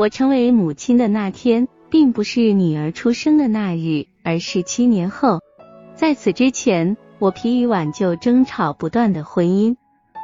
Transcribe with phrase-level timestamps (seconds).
[0.00, 5.40] 我成为母亲的那天，并不是女儿出生的那日，而是七年后。
[5.94, 9.76] 在此之前，我疲于挽救争吵不断的婚姻，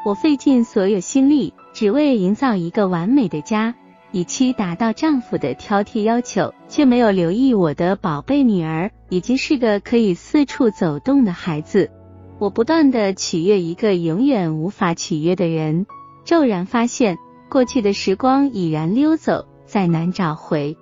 [0.06, 3.74] 我费尽所有心力，只为营造一个完美的家，
[4.12, 11.90] 以期达到丈夫的挑剔要求，却没有留意我的宝贝女儿已经是个可以四处走动的孩子。
[12.38, 15.84] 我不断的取悦一个永远无法取悦的人，
[16.24, 17.18] 骤然发现
[17.50, 19.46] 过去的时光已然溜走。
[19.76, 20.74] 再难找回。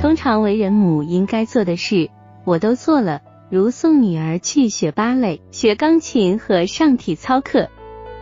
[0.00, 2.10] 通常为人母应该做的事，
[2.44, 7.68] 我都做了，如送女儿去学芭蕾、学钢琴和上体操课。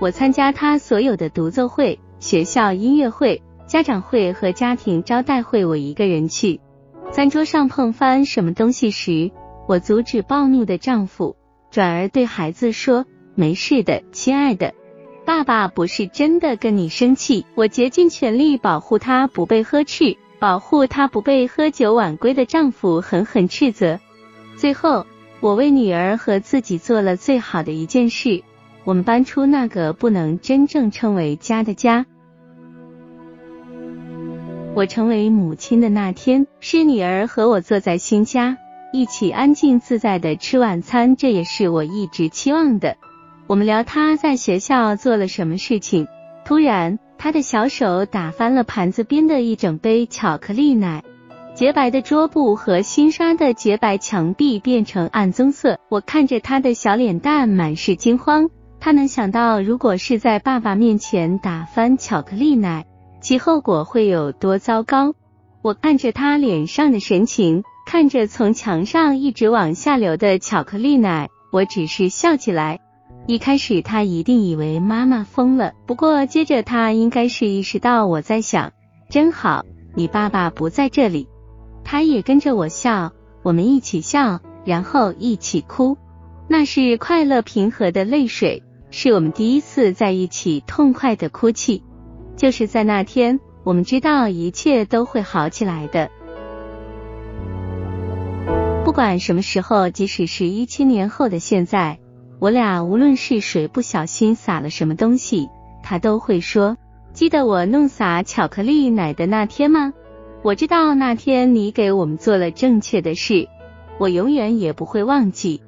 [0.01, 6.61] 我参加她所有的独奏会、学校音乐会、家长会和家庭招待会，我一个人去。
[7.11, 9.31] 餐桌上碰翻什么东西时，
[9.67, 11.37] 我阻止暴怒的丈夫，
[11.71, 14.75] 转而对孩子说：“没事的，亲爱的。”
[15.25, 23.99] 爸爸不是真的跟你生气，我竭尽全力保护他不被呵斥，保护他不被喝酒晚归的丈夫狠狠斥责。
[24.57, 25.07] 最后，
[25.41, 28.43] 我为女儿和自己做了最好的一件事，
[28.85, 32.05] 我们搬出那个不能真正称为家的家。
[34.75, 38.59] 我成为母亲的那天，是女儿和我坐在新家，
[38.93, 42.99] 一起安静自在的吃晚餐，这也是我一直期望的。
[43.47, 46.07] 我们聊他在学校做了什么事情。
[46.47, 51.03] 突然，他的小手打翻了盘子边的一整杯巧克力奶，
[51.55, 55.79] 洁白的桌布和新刷的洁白墙壁变成暗棕色。
[55.91, 58.49] 我看着他的小脸蛋，满是惊慌。
[58.81, 62.87] 他能想到，如果是在爸爸面前打翻巧克力奶，
[63.21, 65.15] 其后果会有多糟糕。
[65.61, 72.81] 我看着他脸上的神情，看着从墙上一直往下流的巧克力奶，我只是笑起来。
[73.27, 78.73] 一开始他一定以为妈妈疯了，不过接着他应该是意识到我在想，
[79.09, 81.27] 真好，你爸爸不在这里。
[81.85, 85.97] 他也跟着我笑，我们一起笑，然后一起哭，
[86.49, 91.83] 那是快乐平和的泪水，是我们第一次在一起痛快的哭泣。
[92.37, 96.11] 就是在那天，我们知道一切都会好起来的。
[98.85, 101.99] 不管什么时候，即使是一七年后的现在。
[102.45, 105.49] 我俩无论是谁不小心撒了什么东西，
[105.83, 106.77] 他都会说
[107.15, 109.95] ：“记得我弄洒巧克力奶的那天吗？”
[110.45, 113.49] 我知道那天你给我们做了正确的事，
[113.97, 115.63] 我永远也不会忘记。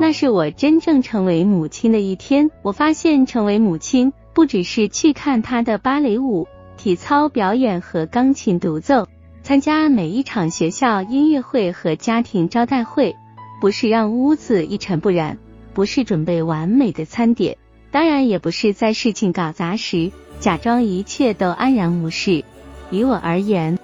[0.00, 2.50] 那是我真正成为母亲的一天。
[2.62, 6.48] 我发现成为母亲不只是去看他的芭蕾舞、
[6.78, 9.08] 体操表演和钢琴独奏，
[9.42, 13.14] 参加每一场学校音乐会和家庭招待会。
[13.60, 15.38] 不是让屋子一尘不染，
[15.72, 17.56] 不是准备完美的餐点，
[17.90, 22.44] 当然也不是在事情搞砸时假装一切都安然无事。
[22.90, 23.78] 于我而言，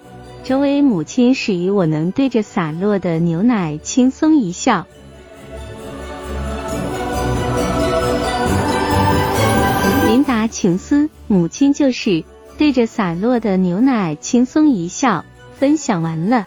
[0.44, 4.86] 成为母亲始于我能对着洒落的牛奶轻松一笑。
[10.06, 12.24] 琳达·琼斯，母亲就是
[12.58, 15.24] 对着洒落的牛奶轻松一笑。
[15.58, 16.46] 分享完了。